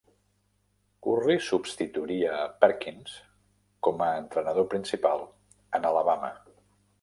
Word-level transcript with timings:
Curry 1.07 1.35
substituiria 1.47 2.31
a 2.37 2.47
Perkins 2.65 3.13
com 3.89 4.01
a 4.07 4.09
entrenador 4.23 4.67
principal 4.73 5.23
en 5.81 5.87
Alabama. 5.93 6.33